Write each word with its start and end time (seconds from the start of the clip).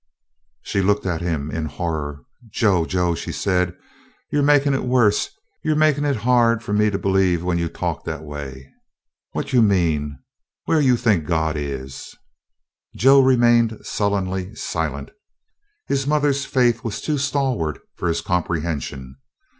She 0.63 0.81
looked 0.81 1.05
at 1.05 1.21
him 1.21 1.51
in 1.51 1.65
horror. 1.65 2.25
"Joe, 2.49 2.85
Joe," 2.87 3.13
she 3.13 3.31
said, 3.31 3.77
"you 4.31 4.39
're 4.41 4.43
mekin' 4.43 4.73
it 4.73 4.83
wuss. 4.83 5.29
You 5.63 5.73
're 5.73 5.75
mekin' 5.75 6.05
it 6.05 6.15
ha'dah 6.15 6.57
fu' 6.57 6.73
me 6.73 6.89
to 6.89 6.97
baih 6.97 7.39
when 7.43 7.59
you 7.59 7.69
talk 7.69 8.05
dat 8.05 8.21
a 8.21 8.23
way. 8.23 8.71
What 9.33 9.53
you 9.53 9.61
mean? 9.61 10.17
Whaih 10.67 10.83
you 10.85 10.97
think 10.97 11.27
Gawd 11.27 11.55
is?" 11.55 12.15
Joe 12.95 13.19
remained 13.21 13.77
sullenly 13.83 14.55
silent. 14.55 15.11
His 15.87 16.07
mother's 16.07 16.45
faith 16.45 16.83
was 16.83 16.99
too 16.99 17.19
stalwart 17.19 17.79
for 17.95 18.07
his 18.07 18.21
comprehension. 18.21 19.17